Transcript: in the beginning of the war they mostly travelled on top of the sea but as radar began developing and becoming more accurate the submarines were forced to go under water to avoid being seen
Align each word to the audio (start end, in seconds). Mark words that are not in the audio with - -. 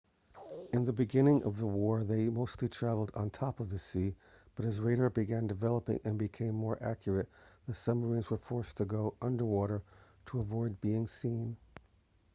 in 0.73 0.83
the 0.83 0.91
beginning 0.91 1.43
of 1.43 1.57
the 1.59 1.65
war 1.67 2.03
they 2.03 2.27
mostly 2.27 2.67
travelled 2.67 3.11
on 3.13 3.29
top 3.29 3.59
of 3.59 3.69
the 3.69 3.77
sea 3.77 4.15
but 4.55 4.65
as 4.65 4.79
radar 4.81 5.11
began 5.11 5.45
developing 5.45 5.99
and 6.03 6.17
becoming 6.17 6.55
more 6.55 6.81
accurate 6.81 7.29
the 7.67 7.73
submarines 7.75 8.31
were 8.31 8.37
forced 8.39 8.77
to 8.77 8.83
go 8.85 9.13
under 9.21 9.45
water 9.45 9.83
to 10.25 10.39
avoid 10.39 10.81
being 10.81 11.05
seen 11.05 11.55